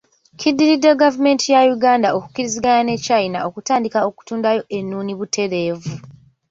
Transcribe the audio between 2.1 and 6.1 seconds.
okukkiriziganya ne China okutandika okutundayo ennuuni butereevu.